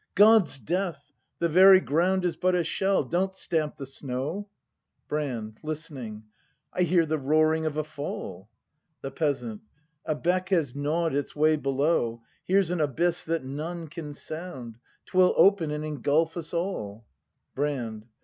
God's 0.15 0.57
death—! 0.59 1.11
The 1.37 1.47
very 1.47 1.79
ground 1.79 2.25
Is 2.25 2.35
but 2.35 2.55
a 2.55 2.63
shell! 2.63 3.03
Don't 3.03 3.35
stamp 3.35 3.77
the 3.77 3.85
snow! 3.85 4.49
Brand. 5.07 5.59
[Listeni7ig.] 5.63 6.23
I 6.73 6.81
hear 6.81 7.05
the 7.05 7.19
roaring 7.19 7.67
of 7.67 7.77
a 7.77 7.83
fall. 7.83 8.49
The 9.01 9.11
Peasant. 9.11 9.61
A 10.03 10.15
beck 10.15 10.49
has 10.49 10.73
gnawed 10.73 11.13
its 11.13 11.35
way 11.35 11.55
below; 11.55 12.23
Here's 12.43 12.71
an 12.71 12.81
abyss 12.81 13.23
that 13.25 13.43
none 13.43 13.87
can 13.89 14.15
sound; 14.15 14.79
'Twill 15.05 15.35
open 15.37 15.69
and 15.69 15.85
engulf 15.85 16.35
us 16.35 16.51
all! 16.51 17.05
Brand. 17.53 18.07